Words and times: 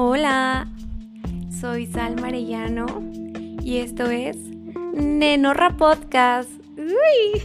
Hola, 0.00 0.68
soy 1.50 1.86
Sal 1.86 2.20
Marellano 2.20 2.86
y 3.60 3.78
esto 3.78 4.08
es 4.08 4.36
Nenorra 4.94 5.76
Podcast. 5.76 6.48
Uy. 6.76 7.42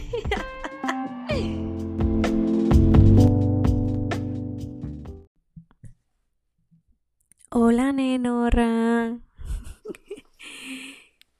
Hola, 7.50 7.90
Nenorra. 7.90 9.18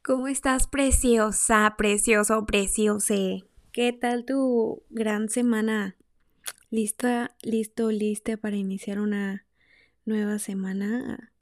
¿Cómo 0.03 0.27
estás, 0.27 0.67
preciosa, 0.67 1.77
precioso, 1.79 2.45
preciose? 2.45 3.45
¿Qué 3.71 3.93
tal 3.93 4.25
tu 4.25 4.83
gran 4.91 5.29
semana? 5.29 5.97
¿Lista, 6.71 7.37
listo, 7.41 7.93
lista 7.93 8.37
para 8.37 8.57
iniciar 8.57 8.99
una 8.99 9.45
nueva 10.05 10.39
semana 10.39 11.33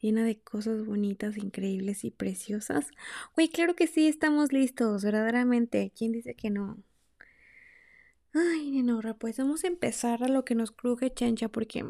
llena 0.00 0.24
de 0.24 0.38
cosas 0.38 0.84
bonitas, 0.84 1.36
increíbles 1.36 2.04
y 2.04 2.10
preciosas. 2.10 2.88
Güey, 3.34 3.48
claro 3.48 3.74
que 3.74 3.86
sí, 3.86 4.06
estamos 4.06 4.52
listos, 4.52 5.04
verdaderamente. 5.04 5.92
¿Quién 5.96 6.12
dice 6.12 6.34
que 6.34 6.50
no? 6.50 6.78
Ay, 8.32 8.70
Nenora, 8.70 9.14
pues 9.14 9.38
vamos 9.38 9.64
a 9.64 9.68
empezar 9.68 10.22
a 10.22 10.28
lo 10.28 10.44
que 10.44 10.54
nos 10.54 10.70
cruje 10.70 11.12
chancha 11.12 11.48
porque 11.48 11.84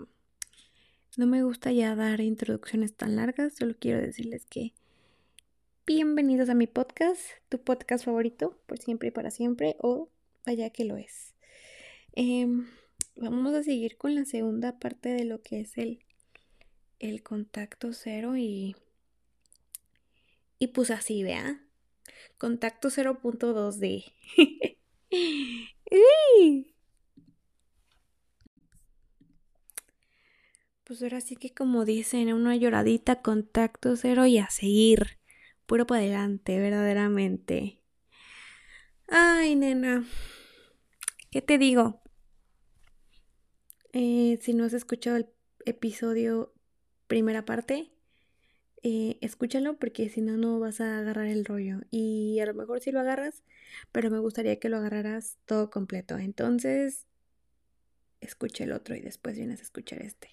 no 1.17 1.27
me 1.27 1.43
gusta 1.43 1.73
ya 1.73 1.95
dar 1.95 2.21
introducciones 2.21 2.95
tan 2.95 3.17
largas. 3.17 3.57
Solo 3.57 3.75
quiero 3.79 4.01
decirles 4.01 4.47
que 4.47 4.73
bienvenidos 5.87 6.49
a 6.49 6.55
mi 6.55 6.67
podcast, 6.67 7.21
tu 7.49 7.61
podcast 7.61 8.05
favorito, 8.05 8.57
por 8.67 8.79
siempre 8.79 9.09
y 9.09 9.11
para 9.11 9.31
siempre, 9.31 9.77
o 9.81 10.09
vaya 10.47 10.71
que 10.71 10.85
lo 10.85 10.97
es. 10.97 11.35
Eh, 12.15 12.47
vamos 13.19 13.55
a 13.55 13.63
seguir 13.63 13.97
con 13.97 14.15
la 14.15 14.25
segunda 14.25 14.79
parte 14.79 15.11
de 15.11 15.25
lo 15.25 15.43
que 15.43 15.61
es 15.61 15.77
el, 15.77 16.05
el 16.99 17.23
contacto 17.23 17.93
cero 17.93 18.37
y, 18.37 18.77
y 20.59 20.69
pues 20.69 20.91
así, 20.91 21.23
vea. 21.23 21.65
Contacto 22.39 22.89
0.2D. 22.91 24.13
pues 30.85 31.03
ahora 31.03 31.21
sí 31.21 31.37
que 31.37 31.53
como 31.53 31.85
dicen, 31.85 32.33
una 32.33 32.57
lloradita, 32.57 33.21
contacto 33.21 33.97
cero 33.97 34.27
y 34.27 34.39
a 34.39 34.49
seguir. 34.51 35.19
Puro 35.67 35.87
para 35.87 36.01
adelante, 36.01 36.59
verdaderamente. 36.59 37.83
Ay, 39.09 39.55
nena. 39.55 40.05
¿Qué 41.31 41.43
te 41.43 41.59
digo? 41.59 42.01
Eh, 43.93 44.39
si 44.43 44.55
no 44.55 44.65
has 44.65 44.75
escuchado 44.75 45.17
el 45.17 45.29
episodio 45.65 46.53
primera 47.07 47.45
parte, 47.45 47.91
eh, 48.83 49.19
escúchalo 49.23 49.79
porque 49.79 50.09
si 50.09 50.21
no, 50.21 50.37
no 50.37 50.61
vas 50.61 50.81
a 50.81 50.99
agarrar 50.99 51.27
el 51.27 51.45
rollo. 51.45 51.81
Y 51.91 52.39
a 52.41 52.47
lo 52.47 52.55
mejor 52.55 52.81
sí 52.81 52.93
lo 52.93 53.01
agarras, 53.01 53.43
pero 53.93 54.11
me 54.11 54.19
gustaría 54.19 54.59
que 54.59 54.69
lo 54.69 54.77
agarraras 54.77 55.37
todo 55.47 55.71
completo. 55.71 56.19
Entonces, 56.19 57.07
escucha 58.21 58.65
el 58.65 58.73
otro 58.73 58.95
y 58.95 59.01
después 59.01 59.37
vienes 59.37 59.61
a 59.61 59.65
escuchar 59.65 60.03
este. 60.03 60.31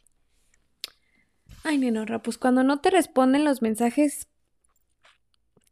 Ay, 1.64 1.78
Nenorra, 1.78 2.22
pues 2.22 2.38
cuando 2.38 2.64
no 2.64 2.82
te 2.82 2.92
responden 2.92 3.46
los 3.46 3.62
mensajes, 3.62 4.28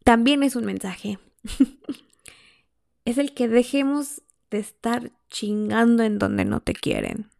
también 0.03 0.41
es 0.43 0.55
un 0.55 0.65
mensaje. 0.65 1.19
es 3.05 3.17
el 3.17 3.33
que 3.33 3.47
dejemos 3.47 4.23
de 4.49 4.59
estar 4.59 5.11
chingando 5.29 6.03
en 6.03 6.19
donde 6.19 6.45
no 6.45 6.61
te 6.61 6.73
quieren 6.73 7.33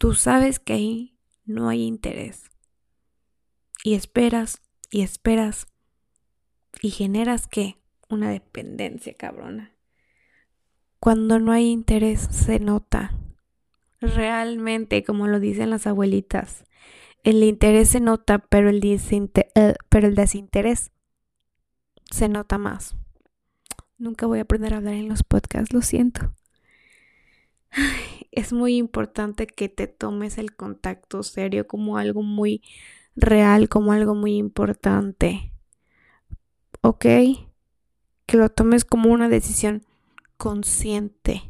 tú 0.00 0.14
sabes 0.14 0.58
que 0.58 0.72
ahí 0.72 1.18
no 1.44 1.68
hay 1.68 1.82
interés. 1.82 2.50
Y 3.84 3.92
esperas 3.92 4.62
y 4.90 5.02
esperas 5.02 5.66
y 6.80 6.90
generas 6.90 7.46
qué? 7.46 7.76
Una 8.08 8.30
dependencia 8.30 9.12
cabrona. 9.12 9.74
Cuando 11.00 11.38
no 11.38 11.52
hay 11.52 11.66
interés 11.66 12.22
se 12.30 12.60
nota. 12.60 13.14
Realmente, 14.00 15.04
como 15.04 15.26
lo 15.26 15.38
dicen 15.38 15.68
las 15.68 15.86
abuelitas, 15.86 16.64
el 17.22 17.44
interés 17.44 17.90
se 17.90 18.00
nota, 18.00 18.38
pero 18.38 18.70
el, 18.70 18.82
eh, 18.82 19.76
desinterés 20.14 20.92
se 22.10 22.28
nota 22.30 22.56
más. 22.56 22.96
Nunca 23.98 24.24
voy 24.24 24.38
a 24.38 24.42
aprender 24.42 24.72
a 24.72 24.78
hablar 24.78 24.94
en 24.94 25.10
los 25.10 25.24
podcasts, 25.24 25.74
lo 25.74 25.82
siento. 25.82 26.34
Es 28.32 28.52
muy 28.52 28.76
importante 28.76 29.46
que 29.46 29.68
te 29.68 29.86
tomes 29.86 30.38
el 30.38 30.54
contacto 30.54 31.22
serio 31.22 31.66
como 31.66 31.98
algo 31.98 32.22
muy 32.22 32.62
real, 33.16 33.68
como 33.68 33.92
algo 33.92 34.14
muy 34.14 34.36
importante. 34.36 35.52
¿Ok? 36.82 37.04
Que 38.26 38.36
lo 38.36 38.48
tomes 38.48 38.84
como 38.84 39.10
una 39.10 39.28
decisión 39.28 39.84
consciente. 40.36 41.42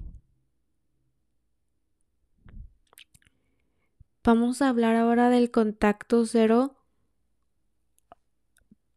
Vamos 4.24 4.62
a 4.62 4.68
hablar 4.68 4.97
ahora 4.97 5.30
del 5.30 5.50
contacto 5.50 6.26
cero, 6.26 6.76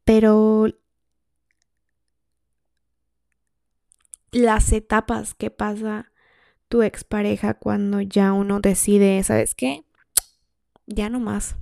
pero 0.04 0.68
las 4.32 4.72
etapas 4.72 5.34
que 5.36 5.50
pasa 5.50 6.13
tu 6.74 6.82
expareja 6.82 7.54
cuando 7.54 8.02
ya 8.02 8.34
uno 8.34 8.60
decide, 8.60 9.22
¿sabes 9.22 9.54
qué? 9.54 9.86
Ya 10.88 11.08
no 11.08 11.20
más. 11.20 11.56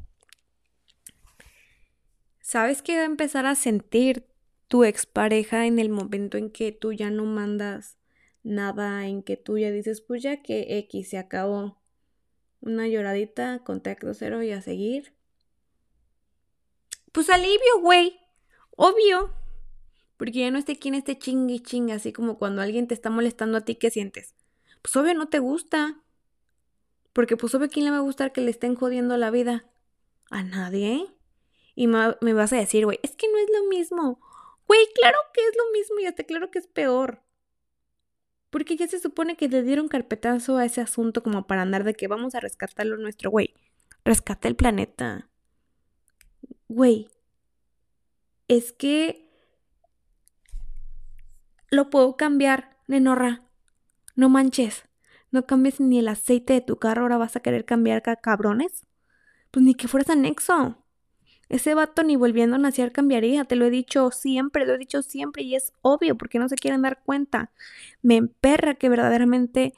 ¿Sabes 2.40 2.82
qué 2.82 2.96
va 2.96 3.02
a 3.02 3.08
empezar 3.08 3.46
a 3.46 3.56
sentir 3.56 4.26
tu 4.70 4.86
expareja 4.86 5.66
en 5.66 5.80
el 5.80 5.90
momento 5.90 6.38
en 6.38 6.50
que 6.50 6.72
tú 6.72 6.94
ya 6.94 7.10
no 7.10 7.26
mandas 7.26 7.98
nada, 8.42 9.06
en 9.06 9.22
que 9.22 9.36
tú 9.36 9.58
ya 9.58 9.70
dices, 9.70 10.00
pues 10.00 10.24
ya 10.24 10.42
que 10.42 10.78
X 10.78 11.10
se 11.10 11.18
acabó? 11.18 11.82
Una 12.62 12.88
lloradita, 12.88 13.66
contacto 13.66 14.14
cero 14.14 14.42
y 14.44 14.52
a 14.52 14.62
seguir. 14.62 15.14
Pues 17.12 17.30
alivio, 17.30 17.82
güey. 17.82 18.18
Obvio. 18.78 19.34
Porque 20.16 20.40
ya 20.40 20.52
no 20.52 20.58
esté 20.58 20.80
quien 20.80 20.96
esté 20.96 21.18
chingue 21.18 21.60
chingue, 21.60 21.92
así 21.92 22.14
como 22.14 22.38
cuando 22.38 22.62
alguien 22.62 22.88
te 22.88 22.94
está 22.94 23.10
molestando 23.10 23.58
a 23.58 23.66
ti, 23.66 23.76
¿qué 23.76 23.92
sientes? 23.92 24.36
Pues 24.81 24.96
obvio 24.96 25.14
no 25.14 25.28
te 25.30 25.40
gusta. 25.40 26.00
Porque 27.14 27.38
pues 27.38 27.53
obvio 27.56 27.69
quién 27.69 27.86
le 27.86 27.92
va 27.92 27.97
a 27.97 28.02
gustar 28.02 28.31
que 28.31 28.42
le 28.42 28.52
estén 28.52 28.75
jodiendo 28.75 29.18
la 29.18 29.31
vida. 29.31 29.66
A 30.30 30.44
nadie. 30.44 31.08
Y 31.75 31.88
me 31.88 32.34
vas 32.34 32.53
a 32.53 32.58
decir, 32.58 32.86
güey, 32.86 33.00
es 33.03 33.16
que 33.16 33.28
no 33.28 33.38
es 33.38 33.47
lo 33.52 33.70
mismo. 33.70 34.20
Güey, 34.68 34.88
claro 34.96 35.18
que 35.34 35.41
es 35.41 35.56
lo 35.58 35.72
mismo 35.74 36.00
y 36.00 36.06
hasta 36.06 36.24
claro 36.24 36.52
que 36.52 36.59
es 36.59 36.68
peor. 36.68 37.22
Porque 38.50 38.75
ya 38.75 38.88
se 38.88 39.00
supone 39.00 39.36
que 39.36 39.47
le 39.50 39.64
dieron 39.64 39.88
carpetazo 39.88 40.58
a 40.58 40.66
ese 40.66 40.81
asunto 40.81 41.24
como 41.24 41.47
para 41.47 41.62
andar 41.62 41.84
de 41.84 41.94
que 41.94 42.08
vamos 42.08 42.36
a 42.36 42.40
rescatarlo 42.40 42.97
nuestro, 42.97 43.31
güey. 43.31 43.53
Rescata 44.06 44.47
el 44.47 44.56
planeta. 44.56 45.30
Güey. 46.68 47.09
Es 48.47 48.72
que... 48.72 49.30
Lo 51.70 51.90
puedo 51.90 52.18
cambiar, 52.18 52.78
Nenorra. 52.88 53.44
No 54.16 54.30
manches, 54.30 54.86
no 55.32 55.46
cambies 55.46 55.80
ni 55.80 56.00
el 56.00 56.08
aceite 56.08 56.54
de 56.54 56.62
tu 56.62 56.78
carro, 56.78 57.04
ahora 57.04 57.18
vas 57.18 57.36
a 57.36 57.42
querer 57.42 57.66
cambiar 57.66 58.02
cabrones. 58.22 58.86
Pues 59.52 59.66
ni 59.66 59.76
que 59.76 59.88
fueras 59.88 60.10
anexo. 60.10 60.78
Ese 61.50 61.76
vato 61.76 62.04
ni 62.04 62.16
volviendo 62.16 62.56
a 62.56 62.60
nacer 62.60 62.94
cambiaría, 62.94 63.44
te 63.44 63.58
lo 63.58 63.66
he 63.66 63.70
dicho 63.70 64.10
siempre, 64.12 64.66
lo 64.66 64.76
he 64.76 64.78
dicho 64.78 65.02
siempre 65.02 65.44
y 65.44 65.56
es 65.56 65.74
obvio 65.82 66.18
porque 66.18 66.40
no 66.40 66.48
se 66.48 66.56
quieren 66.56 66.82
dar 66.82 67.02
cuenta. 67.04 67.52
Me 68.02 68.16
emperra 68.16 68.76
que 68.76 68.88
verdaderamente 68.88 69.74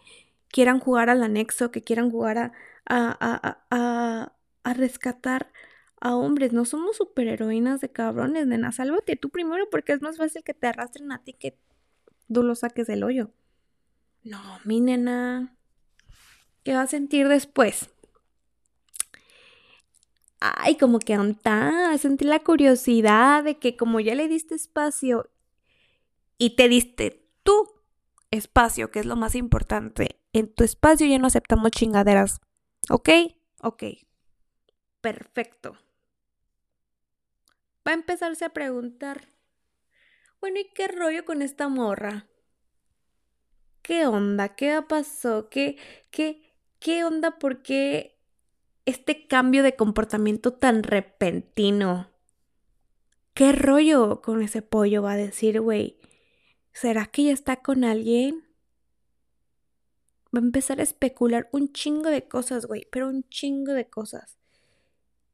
quieran 0.49 0.79
jugar 0.79 1.09
al 1.09 1.23
anexo, 1.23 1.71
que 1.71 1.81
quieran 1.81 2.11
jugar 2.11 2.37
a, 2.37 2.51
a, 2.85 3.57
a, 3.71 4.33
a 4.63 4.73
rescatar 4.75 5.51
a 5.99 6.15
hombres. 6.15 6.53
No 6.53 6.65
somos 6.65 6.97
superheroínas 6.97 7.81
de 7.81 7.89
cabrones, 7.91 8.45
nena. 8.47 8.71
Sálvate 8.71 9.15
tú 9.15 9.29
primero 9.31 9.67
porque 9.71 9.93
es 9.93 10.01
más 10.01 10.17
fácil 10.17 10.43
que 10.43 10.53
te 10.53 10.67
arrastren 10.67 11.11
a 11.11 11.23
ti 11.23 11.33
que 11.33 11.57
tú 12.31 12.43
lo 12.43 12.53
saques 12.55 12.87
del 12.87 13.03
hoyo. 13.03 13.31
No, 14.23 14.39
mi 14.63 14.79
nena. 14.79 15.55
¿Qué 16.63 16.73
va 16.73 16.83
a 16.83 16.87
sentir 16.87 17.27
después? 17.27 17.89
Ay, 20.39 20.77
como 20.77 20.99
que 20.99 21.13
anda, 21.13 21.97
sentir 21.97 22.27
la 22.27 22.39
curiosidad 22.39 23.43
de 23.43 23.59
que 23.59 23.77
como 23.77 23.99
ya 23.99 24.15
le 24.15 24.27
diste 24.27 24.55
espacio 24.55 25.29
y 26.37 26.55
te 26.55 26.67
diste 26.67 27.25
tu 27.43 27.69
espacio, 28.31 28.91
que 28.91 28.99
es 28.99 29.05
lo 29.05 29.15
más 29.15 29.35
importante, 29.35 30.19
en 30.33 30.53
tu 30.53 30.63
espacio 30.63 31.07
ya 31.07 31.17
no 31.19 31.27
aceptamos 31.27 31.71
chingaderas. 31.71 32.41
¿Ok? 32.89 33.09
Ok. 33.61 33.83
Perfecto. 34.99 35.77
Va 37.87 37.91
a 37.91 37.95
empezarse 37.95 38.45
a 38.45 38.49
preguntar, 38.49 39.27
bueno, 40.41 40.59
¿y 40.59 40.69
qué 40.73 40.87
rollo 40.87 41.23
con 41.23 41.41
esta 41.41 41.69
morra? 41.69 42.27
¿Qué 43.83 44.07
onda? 44.07 44.55
¿Qué 44.55 44.81
pasó? 44.89 45.49
¿Qué, 45.49 45.77
qué, 46.09 46.41
qué 46.79 47.03
onda? 47.03 47.37
¿Por 47.37 47.61
qué 47.61 48.13
este 48.85 49.27
cambio 49.27 49.63
de 49.63 49.75
comportamiento 49.75 50.53
tan 50.53 50.83
repentino. 50.83 52.09
¿Qué 53.33 53.51
rollo 53.51 54.21
con 54.21 54.41
ese 54.41 54.61
pollo? 54.61 55.01
Va 55.01 55.13
a 55.13 55.17
decir, 55.17 55.61
güey. 55.61 55.99
¿Será 56.73 57.05
que 57.07 57.25
ya 57.25 57.31
está 57.31 57.57
con 57.57 57.83
alguien? 57.83 58.43
Va 60.35 60.39
a 60.39 60.43
empezar 60.43 60.79
a 60.79 60.83
especular 60.83 61.47
un 61.51 61.71
chingo 61.71 62.09
de 62.09 62.27
cosas, 62.27 62.65
güey, 62.65 62.87
pero 62.91 63.07
un 63.07 63.23
chingo 63.29 63.73
de 63.73 63.89
cosas. 63.89 64.37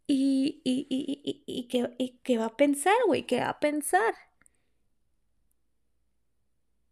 Y, 0.07 0.61
y, 0.63 0.87
y, 0.89 1.43
y, 1.45 1.67
que, 1.67 1.95
y 1.97 2.19
qué 2.23 2.37
va 2.37 2.45
a 2.45 2.57
pensar, 2.57 2.95
güey, 3.07 3.25
¿qué 3.25 3.39
va 3.39 3.49
a 3.49 3.59
pensar? 3.59 4.15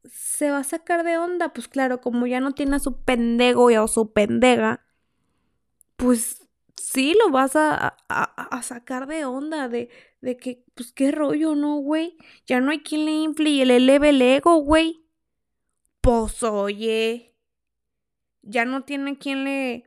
Se 0.09 0.51
va 0.51 0.59
a 0.59 0.63
sacar 0.63 1.03
de 1.03 1.17
onda, 1.17 1.53
pues 1.53 1.67
claro, 1.67 2.01
como 2.01 2.27
ya 2.27 2.39
no 2.39 2.53
tiene 2.53 2.77
a 2.77 2.79
su 2.79 3.01
pendejo 3.01 3.65
o 3.65 3.87
su 3.87 4.13
pendega, 4.13 4.85
pues 5.97 6.47
sí 6.77 7.15
lo 7.19 7.31
vas 7.31 7.55
a, 7.55 7.97
a, 8.07 8.61
sacar 8.63 9.07
de 9.07 9.25
onda, 9.25 9.67
de, 9.67 9.89
de 10.21 10.37
que, 10.37 10.63
pues 10.75 10.93
qué 10.93 11.11
rollo, 11.11 11.55
¿no, 11.55 11.77
güey? 11.77 12.17
Ya 12.45 12.61
no 12.61 12.71
hay 12.71 12.79
quien 12.79 13.05
le 13.05 13.11
infle 13.11 13.49
y 13.49 13.65
le 13.65 13.77
eleve 13.77 14.09
el 14.09 14.21
ego, 14.21 14.55
güey. 14.57 15.05
Pues 16.01 16.43
oye, 16.43 17.35
ya 18.41 18.65
no 18.65 18.83
tiene 18.83 19.17
quien 19.17 19.43
le, 19.43 19.83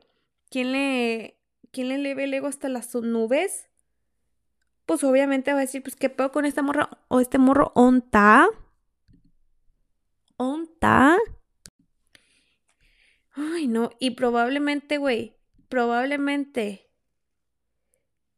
quien 0.49 0.71
le, 0.71 1.39
quien 1.71 1.89
le 1.89 1.95
eleve 1.95 2.25
el 2.25 2.33
ego 2.33 2.47
hasta 2.47 2.69
las 2.69 2.93
nubes. 2.93 3.67
Pues 4.85 5.03
obviamente 5.03 5.51
va 5.53 5.59
a 5.59 5.61
decir, 5.61 5.81
pues 5.81 5.95
qué 5.95 6.09
pedo 6.09 6.31
con 6.31 6.45
esta 6.45 6.61
morra 6.61 6.89
o 7.07 7.19
este 7.19 7.37
morro, 7.37 7.71
¿onta? 7.75 8.49
¿Onta? 10.41 11.19
Ay, 13.33 13.67
no, 13.67 13.91
y 13.99 14.11
probablemente, 14.11 14.97
güey, 14.97 15.37
probablemente 15.69 16.89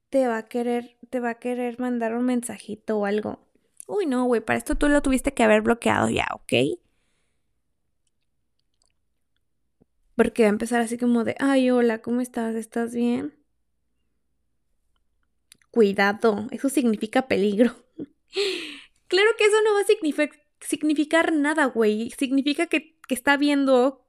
te 0.10 0.28
va 0.28 0.40
a 0.40 0.48
querer, 0.50 0.98
te 1.10 1.22
va 1.22 1.30
a 1.30 1.40
querer 1.40 1.80
mandar 1.80 2.14
un 2.14 2.26
mensajito 2.26 2.98
o 2.98 3.06
algo. 3.06 3.48
Uy, 3.88 4.06
no, 4.06 4.26
güey, 4.26 4.42
para 4.42 4.58
esto 4.58 4.76
tú 4.76 4.90
lo 4.90 5.02
tuviste 5.02 5.34
que 5.34 5.44
haber 5.44 5.62
bloqueado 5.62 6.10
ya, 6.10 6.28
¿ok? 6.34 6.78
Porque 10.18 10.44
va 10.44 10.48
a 10.48 10.50
empezar 10.50 10.82
así 10.82 10.98
como 10.98 11.24
de, 11.24 11.38
ay, 11.40 11.72
hola, 11.72 12.02
¿cómo 12.02 12.20
estás? 12.20 12.56
¿Estás 12.56 12.94
bien? 12.94 13.34
Cuidado, 15.72 16.48
eso 16.52 16.68
significa 16.68 17.30
peligro. 17.30 17.74
claro 19.08 19.30
que 19.38 19.46
eso 19.46 19.56
no 19.64 19.74
va 19.74 19.80
a 19.80 19.86
significar, 19.86 20.43
nada, 21.34 21.66
güey. 21.66 22.12
Significa 22.18 22.68
que, 22.68 22.98
que 23.08 23.16
está 23.16 23.38
viendo 23.38 24.04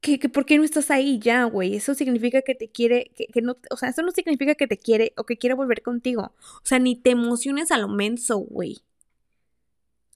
que, 0.00 0.18
que 0.18 0.28
por 0.28 0.46
qué 0.46 0.56
no 0.58 0.64
estás 0.64 0.90
ahí 0.90 1.18
ya, 1.18 1.44
güey. 1.44 1.76
Eso 1.76 1.94
significa 1.94 2.42
que 2.42 2.54
te 2.54 2.70
quiere, 2.70 3.12
que, 3.16 3.26
que, 3.26 3.42
no, 3.42 3.56
o 3.70 3.76
sea, 3.76 3.90
eso 3.90 4.02
no 4.02 4.12
significa 4.12 4.54
que 4.54 4.66
te 4.66 4.78
quiere 4.78 5.12
o 5.16 5.24
que 5.24 5.36
quiere 5.36 5.54
volver 5.54 5.82
contigo. 5.82 6.34
O 6.56 6.64
sea, 6.64 6.78
ni 6.78 6.96
te 6.96 7.10
emociones 7.10 7.70
a 7.70 7.78
lo 7.78 7.88
menso, 7.88 8.38
güey. 8.38 8.82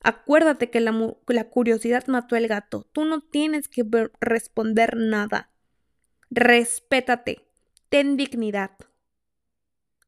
Acuérdate 0.03 0.71
que 0.71 0.81
la, 0.81 1.15
la 1.29 1.49
curiosidad 1.49 2.07
mató 2.09 2.37
al 2.37 2.47
gato. 2.47 2.87
Tú 2.93 3.05
no 3.05 3.21
tienes 3.23 3.69
que 3.69 3.85
responder 4.21 4.97
nada. 4.97 5.51
Respétate. 6.31 7.41
Ten 7.89 8.17
dignidad. 8.17 8.73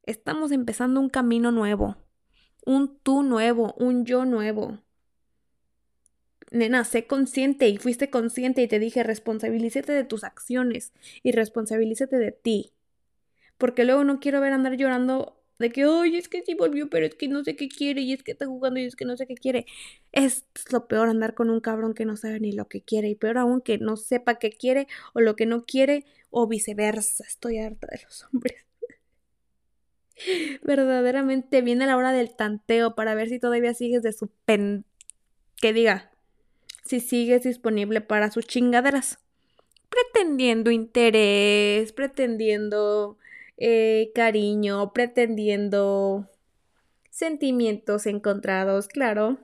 Estamos 0.03 0.51
empezando 0.51 0.99
un 0.99 1.09
camino 1.09 1.51
nuevo. 1.51 1.97
Un 2.73 2.99
tú 2.99 3.23
nuevo, 3.23 3.73
un 3.79 4.05
yo 4.05 4.23
nuevo 4.25 4.77
nena, 6.51 6.83
sé 6.83 7.07
consciente 7.07 7.67
y 7.69 7.77
fuiste 7.77 8.09
consciente 8.09 8.61
y 8.61 8.67
te 8.67 8.79
dije, 8.79 9.03
responsabilízate 9.03 9.91
de 9.91 10.03
tus 10.03 10.23
acciones 10.23 10.93
y 11.23 11.31
responsabilízate 11.31 12.17
de 12.17 12.31
ti. 12.31 12.71
Porque 13.57 13.85
luego 13.85 14.03
no 14.03 14.19
quiero 14.19 14.41
ver 14.41 14.53
andar 14.53 14.77
llorando 14.77 15.41
de 15.59 15.71
que, 15.71 15.85
oye, 15.87 16.19
es 16.19 16.29
que 16.29 16.43
sí 16.43 16.55
volvió, 16.55 16.89
pero 16.89 17.07
es 17.07 17.15
que 17.15 17.27
no 17.29 17.43
sé 17.43 17.55
qué 17.55 17.69
quiere 17.69 18.01
y 18.01 18.13
es 18.13 18.23
que 18.23 18.31
está 18.33 18.45
jugando 18.45 18.79
y 18.79 18.85
es 18.85 18.95
que 18.95 19.05
no 19.05 19.17
sé 19.17 19.27
qué 19.27 19.35
quiere. 19.35 19.65
Es 20.11 20.45
lo 20.71 20.87
peor 20.87 21.09
andar 21.09 21.35
con 21.35 21.49
un 21.49 21.61
cabrón 21.61 21.95
que 21.95 22.05
no 22.05 22.17
sabe 22.17 22.39
ni 22.39 22.53
lo 22.53 22.67
que 22.67 22.81
quiere 22.83 23.09
y 23.09 23.15
peor 23.15 23.39
aún 23.39 23.61
que 23.61 23.79
no 23.79 23.97
sepa 23.97 24.35
qué 24.39 24.51
quiere 24.51 24.87
o 25.13 25.21
lo 25.21 25.35
que 25.35 25.47
no 25.47 25.65
quiere 25.65 26.05
o 26.31 26.47
viceversa. 26.47 27.25
Estoy 27.27 27.59
harta 27.59 27.87
de 27.91 28.01
los 28.03 28.25
hombres. 28.33 28.66
Verdaderamente 30.63 31.61
viene 31.61 31.85
la 31.85 31.97
hora 31.97 32.11
del 32.11 32.35
tanteo 32.35 32.95
para 32.95 33.15
ver 33.15 33.29
si 33.29 33.39
todavía 33.39 33.73
sigues 33.73 34.03
de 34.03 34.13
su 34.13 34.27
pen... 34.45 34.85
que 35.61 35.73
diga, 35.73 36.11
si 36.85 36.99
sigues 36.99 37.43
disponible 37.43 38.01
para 38.01 38.31
sus 38.31 38.47
chingaderas. 38.47 39.19
Pretendiendo 39.89 40.71
interés, 40.71 41.91
pretendiendo 41.93 43.17
eh, 43.57 44.11
cariño, 44.13 44.93
pretendiendo 44.93 46.29
sentimientos 47.09 48.05
encontrados, 48.05 48.87
claro. 48.87 49.39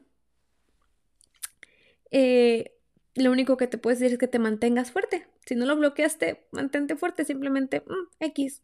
Eh, 2.12 2.76
lo 3.16 3.32
único 3.32 3.58
que 3.58 3.68
te 3.68 3.78
puedo 3.78 3.96
decir 3.96 4.14
es 4.14 4.20
que 4.20 4.28
te 4.28 4.40
mantengas 4.40 4.92
fuerte. 4.92 5.28
Si 5.46 5.56
no 5.56 5.66
lo 5.66 5.76
bloqueaste, 5.76 6.46
mantente 6.52 6.96
fuerte, 6.96 7.26
simplemente 7.26 7.82
mm, 7.82 8.24
X. 8.26 8.62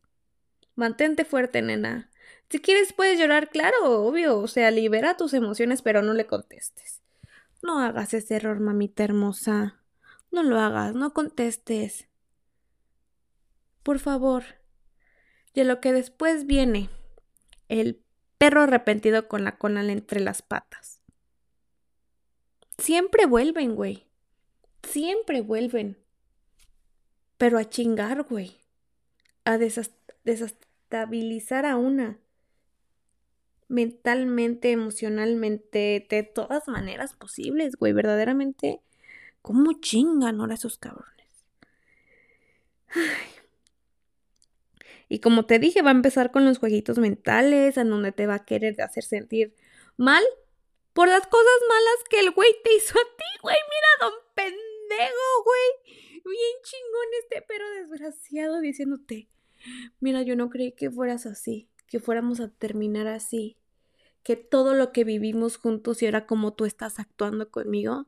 Mantente 0.79 1.25
fuerte, 1.25 1.61
nena. 1.61 2.09
Si 2.49 2.59
quieres 2.59 2.93
puedes 2.93 3.19
llorar, 3.19 3.49
claro, 3.49 4.01
obvio. 4.01 4.37
O 4.39 4.47
sea, 4.47 4.71
libera 4.71 5.17
tus 5.17 5.33
emociones, 5.33 5.81
pero 5.81 6.01
no 6.01 6.13
le 6.13 6.25
contestes. 6.25 7.01
No 7.61 7.81
hagas 7.81 8.13
ese 8.13 8.37
error, 8.37 8.61
mamita 8.61 9.03
hermosa. 9.03 9.83
No 10.31 10.41
lo 10.41 10.57
hagas, 10.57 10.95
no 10.95 11.13
contestes. 11.13 12.07
Por 13.83 13.99
favor. 13.99 14.45
Y 15.53 15.65
lo 15.65 15.81
que 15.81 15.91
después 15.91 16.45
viene, 16.45 16.89
el 17.67 18.01
perro 18.37 18.61
arrepentido 18.61 19.27
con 19.27 19.43
la 19.43 19.57
cola 19.57 19.81
entre 19.81 20.21
las 20.21 20.41
patas. 20.41 21.01
Siempre 22.77 23.25
vuelven, 23.25 23.75
güey. 23.75 24.07
Siempre 24.83 25.41
vuelven. 25.41 25.97
Pero 27.37 27.57
a 27.57 27.65
chingar, 27.65 28.23
güey. 28.23 28.61
A 29.43 29.57
desestabilizar 30.89 31.65
a 31.65 31.77
una 31.77 32.19
mentalmente, 33.67 34.71
emocionalmente, 34.71 36.07
de 36.09 36.23
todas 36.23 36.67
maneras 36.67 37.13
posibles, 37.13 37.75
güey. 37.75 37.93
Verdaderamente, 37.93 38.81
¿cómo 39.41 39.73
chingan 39.79 40.39
ahora 40.39 40.55
esos 40.55 40.77
cabrones? 40.77 41.45
Y 45.07 45.19
como 45.19 45.45
te 45.45 45.59
dije, 45.59 45.81
va 45.81 45.89
a 45.89 45.93
empezar 45.93 46.31
con 46.31 46.45
los 46.45 46.59
jueguitos 46.59 46.97
mentales, 46.97 47.77
en 47.77 47.89
donde 47.89 48.11
te 48.11 48.27
va 48.27 48.35
a 48.35 48.45
querer 48.45 48.79
hacer 48.81 49.03
sentir 49.03 49.55
mal 49.97 50.23
por 50.93 51.07
las 51.07 51.25
cosas 51.25 51.59
malas 51.67 52.03
que 52.09 52.19
el 52.19 52.31
güey 52.31 52.51
te 52.63 52.75
hizo 52.75 52.97
a 52.97 53.17
ti, 53.17 53.39
güey. 53.41 53.55
Mira, 53.55 53.87
don 54.01 54.13
pendejo, 54.35 55.43
güey. 55.45 56.21
Bien 56.25 56.55
chingón 56.63 57.07
este 57.23 57.43
pero 57.47 57.67
desgraciado 57.71 58.59
diciéndote, 58.61 59.29
mira, 59.99 60.21
yo 60.23 60.35
no 60.35 60.49
creí 60.49 60.71
que 60.71 60.91
fueras 60.91 61.25
así, 61.25 61.69
que 61.87 61.99
fuéramos 61.99 62.39
a 62.39 62.49
terminar 62.49 63.07
así 63.07 63.57
que 64.23 64.35
todo 64.35 64.73
lo 64.73 64.91
que 64.91 65.03
vivimos 65.03 65.57
juntos 65.57 66.01
y 66.01 66.05
era 66.05 66.25
como 66.25 66.53
tú 66.53 66.65
estás 66.65 66.99
actuando 66.99 67.49
conmigo, 67.49 68.07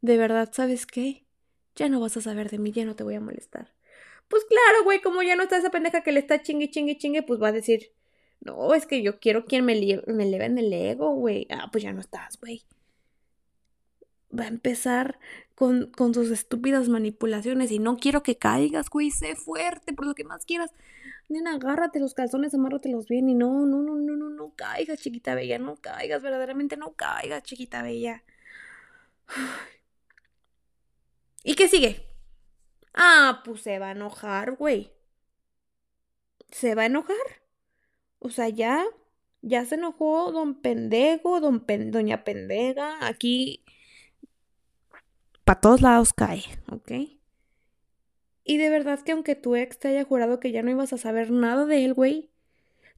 de 0.00 0.16
verdad, 0.16 0.50
¿sabes 0.52 0.86
qué? 0.86 1.24
Ya 1.76 1.88
no 1.88 2.00
vas 2.00 2.16
a 2.16 2.20
saber 2.20 2.50
de 2.50 2.58
mí, 2.58 2.72
ya 2.72 2.84
no 2.84 2.96
te 2.96 3.04
voy 3.04 3.14
a 3.14 3.20
molestar. 3.20 3.72
Pues 4.28 4.44
claro, 4.44 4.84
güey, 4.84 5.00
como 5.02 5.22
ya 5.22 5.36
no 5.36 5.42
está 5.44 5.58
esa 5.58 5.70
pendeja 5.70 6.02
que 6.02 6.12
le 6.12 6.20
está 6.20 6.42
chingue, 6.42 6.70
chingue, 6.70 6.98
chingue, 6.98 7.22
pues 7.22 7.40
va 7.40 7.48
a 7.48 7.52
decir, 7.52 7.92
no, 8.40 8.74
es 8.74 8.86
que 8.86 9.02
yo 9.02 9.20
quiero 9.20 9.44
quien 9.44 9.64
me, 9.64 9.74
me 10.06 10.24
eleve 10.24 10.46
en 10.46 10.58
el 10.58 10.72
ego, 10.72 11.14
güey. 11.14 11.46
Ah, 11.50 11.68
pues 11.70 11.84
ya 11.84 11.92
no 11.92 12.00
estás, 12.00 12.38
güey. 12.40 12.64
Va 14.36 14.44
a 14.44 14.48
empezar 14.48 15.20
con, 15.54 15.90
con 15.90 16.14
sus 16.14 16.30
estúpidas 16.30 16.88
manipulaciones 16.88 17.70
y 17.70 17.78
no 17.78 17.96
quiero 17.96 18.22
que 18.22 18.36
caigas, 18.36 18.90
güey, 18.90 19.10
sé 19.10 19.36
fuerte, 19.36 19.92
por 19.92 20.06
lo 20.06 20.14
que 20.14 20.24
más 20.24 20.44
quieras 20.44 20.70
nena, 21.32 21.54
agárrate 21.54 21.98
los 21.98 22.14
calzones, 22.14 22.54
amárratelos 22.54 23.08
bien 23.08 23.28
y 23.28 23.34
no, 23.34 23.66
no, 23.66 23.82
no, 23.82 23.96
no, 23.96 24.16
no, 24.16 24.30
no 24.30 24.52
caigas, 24.54 25.00
chiquita 25.00 25.34
bella, 25.34 25.58
no 25.58 25.76
caigas, 25.76 26.22
verdaderamente 26.22 26.76
no 26.76 26.94
caigas, 26.94 27.42
chiquita 27.42 27.82
bella. 27.82 28.22
¿Y 31.44 31.54
qué 31.54 31.68
sigue? 31.68 32.06
Ah, 32.94 33.42
pues 33.44 33.62
se 33.62 33.78
va 33.78 33.88
a 33.88 33.92
enojar, 33.92 34.56
güey. 34.56 34.92
Se 36.50 36.74
va 36.74 36.82
a 36.82 36.86
enojar. 36.86 37.16
O 38.18 38.30
sea, 38.30 38.48
ya, 38.48 38.84
ya 39.40 39.64
se 39.64 39.76
enojó 39.76 40.30
don 40.30 40.60
pendejo, 40.60 41.40
don 41.40 41.64
doña 41.90 42.24
pendega. 42.24 43.06
Aquí, 43.06 43.64
para 45.44 45.60
todos 45.60 45.80
lados 45.80 46.12
cae, 46.12 46.42
¿ok? 46.70 46.92
Y 48.44 48.58
de 48.58 48.70
verdad 48.70 49.00
que 49.00 49.12
aunque 49.12 49.34
tu 49.34 49.54
ex 49.54 49.78
te 49.78 49.88
haya 49.88 50.04
jurado 50.04 50.40
que 50.40 50.52
ya 50.52 50.62
no 50.62 50.70
ibas 50.70 50.92
a 50.92 50.98
saber 50.98 51.30
nada 51.30 51.64
de 51.64 51.84
él, 51.84 51.94
güey, 51.94 52.30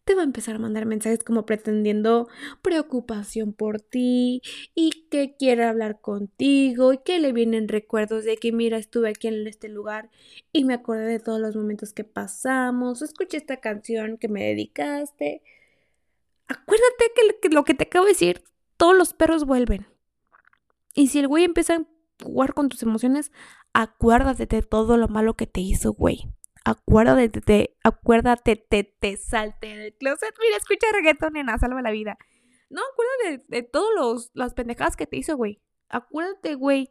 te 0.04 0.14
va 0.14 0.20
a 0.20 0.24
empezar 0.24 0.56
a 0.56 0.58
mandar 0.58 0.86
mensajes 0.86 1.24
como 1.24 1.46
pretendiendo 1.46 2.28
preocupación 2.62 3.52
por 3.52 3.80
ti 3.80 4.42
y 4.74 5.06
que 5.10 5.34
quiere 5.36 5.64
hablar 5.64 6.00
contigo 6.00 6.92
y 6.92 6.98
que 6.98 7.18
le 7.18 7.32
vienen 7.32 7.68
recuerdos 7.68 8.24
de 8.24 8.36
que 8.36 8.52
mira 8.52 8.76
estuve 8.76 9.08
aquí 9.08 9.28
en 9.28 9.46
este 9.46 9.68
lugar 9.68 10.10
y 10.52 10.64
me 10.64 10.74
acordé 10.74 11.06
de 11.06 11.20
todos 11.20 11.40
los 11.40 11.56
momentos 11.56 11.92
que 11.92 12.04
pasamos, 12.04 13.02
escuché 13.02 13.38
esta 13.38 13.58
canción 13.58 14.18
que 14.18 14.28
me 14.28 14.44
dedicaste. 14.44 15.42
Acuérdate 16.48 17.04
que 17.40 17.48
lo 17.48 17.64
que 17.64 17.74
te 17.74 17.84
acabo 17.84 18.04
de 18.04 18.12
decir, 18.12 18.42
todos 18.76 18.96
los 18.96 19.14
perros 19.14 19.46
vuelven. 19.46 19.86
Y 20.94 21.08
si 21.08 21.18
el 21.18 21.28
güey 21.28 21.44
empieza 21.44 21.84
jugar 22.22 22.54
con 22.54 22.68
tus 22.68 22.82
emociones, 22.82 23.32
acuérdate 23.72 24.46
de 24.46 24.62
todo 24.62 24.96
lo 24.96 25.08
malo 25.08 25.34
que 25.34 25.46
te 25.46 25.60
hizo, 25.60 25.92
güey 25.92 26.34
acuérdate, 26.64 27.28
te, 27.40 27.76
acuérdate, 27.84 28.56
te, 28.56 28.84
te 28.84 29.16
salte 29.16 29.76
del 29.76 29.94
closet. 29.94 30.34
Mira, 30.40 30.56
escucha 30.56 30.86
reggaetón, 30.92 31.34
nena, 31.34 31.58
salva 31.58 31.82
la 31.82 31.90
vida. 31.90 32.16
No, 32.70 32.80
acuérdate 32.92 33.44
de, 33.48 33.60
de 33.60 33.62
todas 33.62 34.30
las 34.34 34.54
pendejadas 34.54 34.96
que 34.96 35.06
te 35.06 35.16
hizo, 35.16 35.36
güey. 35.36 35.60
Acuérdate, 35.88 36.54
güey, 36.54 36.90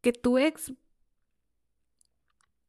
que 0.00 0.12
tu 0.12 0.38
ex 0.38 0.72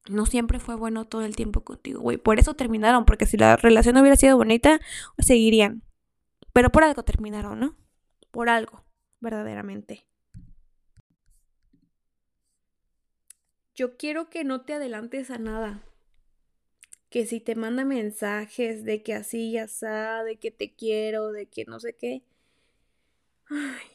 no 0.10 0.26
siempre 0.26 0.60
fue 0.60 0.76
bueno 0.76 1.06
todo 1.06 1.24
el 1.24 1.36
tiempo 1.36 1.64
contigo, 1.64 2.02
güey. 2.02 2.18
Por 2.18 2.40
eso 2.40 2.56
terminaron, 2.56 3.06
porque 3.06 3.26
si 3.26 3.38
la 3.38 3.56
relación 3.56 3.96
hubiera 3.98 4.18
sido 4.18 4.36
bonita, 4.36 4.82
seguirían. 5.18 5.84
Pero 6.52 6.72
por 6.72 6.84
algo 6.84 7.04
terminaron, 7.04 7.60
¿no? 7.60 7.78
Por 8.32 8.50
algo, 8.50 8.84
verdaderamente. 9.22 10.06
Yo 13.75 13.98
quiero 13.98 14.30
que 14.30 14.44
no 14.44 14.62
te 14.62 14.74
adelantes 14.74 15.32
a 15.32 15.38
nada. 15.38 15.84
Que 17.10 17.25
si 17.25 17.39
te 17.39 17.56
manda 17.56 17.86
mensajes 17.86 18.86
de 18.86 19.03
que 19.03 19.13
así 19.13 19.51
ya 19.51 19.63
está, 19.63 20.24
de 20.24 20.38
que 20.38 20.51
te 20.51 20.74
quiero, 20.74 21.32
de 21.32 21.48
que 21.48 21.65
no 21.65 21.80
sé 21.80 21.94
qué. 21.94 22.24
Ay. 23.48 23.88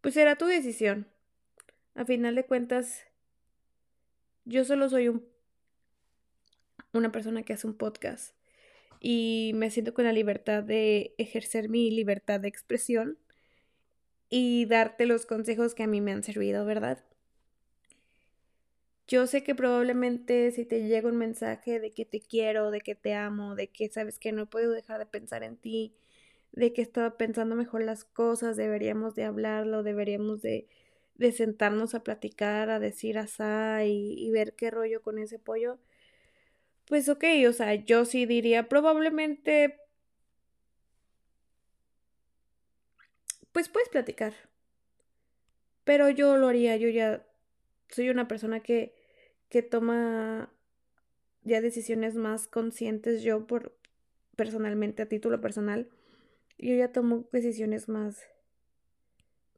Pues 0.00 0.14
será 0.14 0.36
tu 0.36 0.46
decisión. 0.46 1.06
A 1.94 2.04
final 2.04 2.34
de 2.34 2.44
cuentas, 2.44 3.04
yo 4.44 4.64
solo 4.64 4.88
soy 4.88 5.08
un, 5.08 5.26
una 6.92 7.12
persona 7.12 7.42
que 7.42 7.52
hace 7.52 7.66
un 7.66 7.74
podcast 7.76 8.34
y 9.00 9.52
me 9.54 9.70
siento 9.70 9.94
con 9.94 10.04
la 10.04 10.12
libertad 10.12 10.62
de 10.62 11.14
ejercer 11.18 11.68
mi 11.68 11.90
libertad 11.90 12.40
de 12.40 12.48
expresión 12.48 13.18
y 14.30 14.66
darte 14.66 15.06
los 15.06 15.26
consejos 15.26 15.74
que 15.74 15.82
a 15.82 15.86
mí 15.86 16.00
me 16.00 16.12
han 16.12 16.22
servido, 16.22 16.64
¿verdad? 16.64 17.04
Yo 19.06 19.26
sé 19.26 19.42
que 19.44 19.54
probablemente 19.54 20.50
si 20.52 20.64
te 20.64 20.82
llega 20.86 21.08
un 21.08 21.16
mensaje 21.18 21.78
de 21.80 21.90
que 21.92 22.04
te 22.06 22.20
quiero, 22.20 22.70
de 22.70 22.80
que 22.80 22.94
te 22.94 23.14
amo, 23.14 23.54
de 23.54 23.68
que 23.68 23.88
sabes 23.90 24.18
que 24.18 24.32
no 24.32 24.46
puedo 24.48 24.72
dejar 24.72 24.98
de 24.98 25.06
pensar 25.06 25.42
en 25.42 25.56
ti, 25.56 25.94
de 26.52 26.72
que 26.72 26.82
estaba 26.82 27.16
pensando 27.18 27.54
mejor 27.56 27.82
las 27.84 28.04
cosas, 28.04 28.56
deberíamos 28.56 29.14
de 29.14 29.24
hablarlo, 29.24 29.82
deberíamos 29.82 30.40
de, 30.42 30.68
de 31.16 31.32
sentarnos 31.32 31.94
a 31.94 32.02
platicar, 32.04 32.70
a 32.70 32.80
decir 32.80 33.18
asá 33.18 33.84
y, 33.84 34.14
y 34.18 34.30
ver 34.30 34.54
qué 34.54 34.70
rollo 34.70 35.02
con 35.02 35.18
ese 35.18 35.38
pollo. 35.38 35.78
Pues 36.86 37.08
ok, 37.10 37.24
o 37.48 37.52
sea, 37.52 37.74
yo 37.74 38.04
sí 38.06 38.24
diría 38.26 38.68
probablemente... 38.70 39.78
Pues 43.52 43.70
puedes 43.70 43.88
platicar. 43.88 44.34
Pero 45.84 46.08
yo 46.10 46.36
lo 46.36 46.48
haría, 46.48 46.76
yo 46.76 46.88
ya 46.88 47.24
soy 47.88 48.10
una 48.10 48.28
persona 48.28 48.60
que, 48.60 48.94
que 49.48 49.62
toma 49.62 50.50
ya 51.42 51.60
decisiones 51.60 52.16
más 52.16 52.46
conscientes 52.46 53.22
yo 53.22 53.46
por 53.46 53.76
personalmente 54.36 55.02
a 55.02 55.08
título 55.08 55.40
personal 55.40 55.88
yo 56.58 56.74
ya 56.74 56.92
tomo 56.92 57.24
decisiones 57.32 57.88
más 57.88 58.22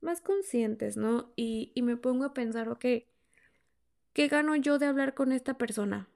más 0.01 0.21
conscientes 0.21 0.97
no 0.97 1.33
y, 1.37 1.73
y 1.75 1.83
me 1.83 1.97
pongo 1.97 2.25
a 2.25 2.35
pensar 2.35 2.69
ok 2.69 2.85
qué 4.13 4.29
gano 4.29 4.57
yo 4.57 4.79
de 4.79 4.87
hablar 4.87 5.15
con 5.15 5.33
esta 5.33 5.59
persona 5.59 6.09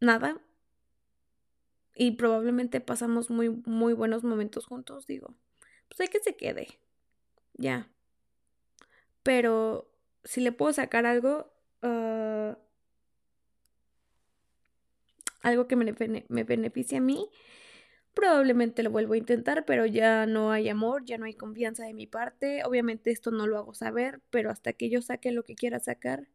nada. 0.00 0.40
Y 1.94 2.12
probablemente 2.12 2.80
pasamos 2.80 3.30
muy 3.30 3.48
muy 3.48 3.94
buenos 3.94 4.22
momentos 4.22 4.66
juntos 4.66 5.06
digo 5.06 5.34
pues 5.88 6.00
hay 6.00 6.08
que 6.08 6.20
se 6.20 6.36
quede 6.36 6.68
ya 7.54 7.88
pero 9.26 9.90
si 10.22 10.40
le 10.40 10.52
puedo 10.52 10.72
sacar 10.72 11.04
algo, 11.04 11.52
uh, 11.82 12.54
algo 15.42 15.66
que 15.66 15.74
me, 15.74 15.92
me 16.28 16.44
beneficie 16.44 16.98
a 16.98 17.00
mí, 17.00 17.28
probablemente 18.14 18.84
lo 18.84 18.92
vuelvo 18.92 19.14
a 19.14 19.16
intentar, 19.16 19.64
pero 19.64 19.84
ya 19.84 20.26
no 20.26 20.52
hay 20.52 20.68
amor, 20.68 21.04
ya 21.04 21.18
no 21.18 21.24
hay 21.24 21.34
confianza 21.34 21.84
de 21.84 21.92
mi 21.92 22.06
parte. 22.06 22.62
Obviamente 22.64 23.10
esto 23.10 23.32
no 23.32 23.48
lo 23.48 23.58
hago 23.58 23.74
saber, 23.74 24.22
pero 24.30 24.48
hasta 24.48 24.74
que 24.74 24.90
yo 24.90 25.02
saque 25.02 25.32
lo 25.32 25.42
que 25.42 25.56
quiera 25.56 25.80
sacar, 25.80 26.28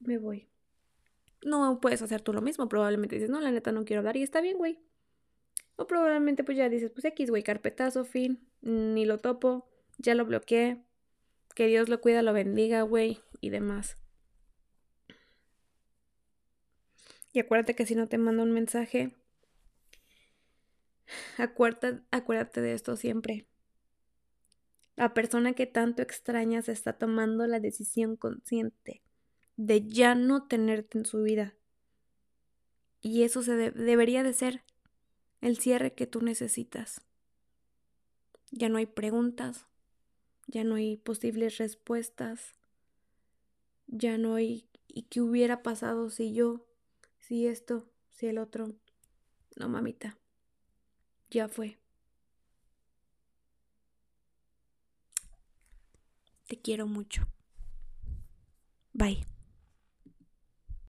me 0.00 0.18
voy. 0.18 0.50
No 1.42 1.80
puedes 1.80 2.02
hacer 2.02 2.20
tú 2.20 2.34
lo 2.34 2.42
mismo, 2.42 2.68
probablemente 2.68 3.14
dices, 3.14 3.30
no, 3.30 3.40
la 3.40 3.50
neta 3.50 3.72
no 3.72 3.86
quiero 3.86 4.00
hablar 4.00 4.18
y 4.18 4.22
está 4.22 4.42
bien, 4.42 4.58
güey. 4.58 4.78
O 5.76 5.86
probablemente 5.86 6.44
pues 6.44 6.58
ya 6.58 6.68
dices, 6.68 6.90
pues 6.90 7.06
X, 7.06 7.30
güey, 7.30 7.42
carpetazo, 7.42 8.04
fin, 8.04 8.46
ni 8.60 9.06
lo 9.06 9.16
topo, 9.16 9.70
ya 9.96 10.14
lo 10.14 10.26
bloqueé, 10.26 10.85
que 11.56 11.66
Dios 11.68 11.88
lo 11.88 12.02
cuida, 12.02 12.20
lo 12.20 12.34
bendiga, 12.34 12.82
güey, 12.82 13.22
y 13.40 13.48
demás. 13.48 13.96
Y 17.32 17.40
acuérdate 17.40 17.74
que 17.74 17.86
si 17.86 17.94
no 17.94 18.08
te 18.08 18.18
manda 18.18 18.42
un 18.42 18.52
mensaje, 18.52 19.16
acuérdate, 21.38 22.02
acuérdate 22.10 22.60
de 22.60 22.74
esto 22.74 22.94
siempre. 22.96 23.46
La 24.96 25.14
persona 25.14 25.54
que 25.54 25.64
tanto 25.66 26.02
extrañas 26.02 26.68
está 26.68 26.92
tomando 26.92 27.46
la 27.46 27.58
decisión 27.58 28.16
consciente 28.16 29.02
de 29.56 29.86
ya 29.86 30.14
no 30.14 30.46
tenerte 30.46 30.98
en 30.98 31.06
su 31.06 31.22
vida. 31.22 31.54
Y 33.00 33.22
eso 33.22 33.42
se 33.42 33.70
debería 33.70 34.22
de 34.22 34.34
ser 34.34 34.62
el 35.40 35.56
cierre 35.56 35.94
que 35.94 36.06
tú 36.06 36.20
necesitas. 36.20 37.00
Ya 38.50 38.68
no 38.68 38.76
hay 38.76 38.86
preguntas, 38.86 39.66
ya 40.46 40.64
no 40.64 40.76
hay 40.76 40.96
posibles 40.96 41.58
respuestas, 41.58 42.54
ya 43.86 44.18
no 44.18 44.34
hay 44.34 44.68
¿y 44.88 45.02
qué 45.02 45.20
hubiera 45.20 45.62
pasado 45.62 46.08
si 46.08 46.32
yo, 46.32 46.64
si 47.18 47.46
esto, 47.46 47.86
si 48.10 48.26
el 48.28 48.38
otro? 48.38 48.74
No, 49.56 49.68
mamita, 49.68 50.18
ya 51.30 51.48
fue. 51.48 51.78
Te 56.46 56.56
quiero 56.60 56.86
mucho. 56.86 57.26
Bye. 58.92 59.35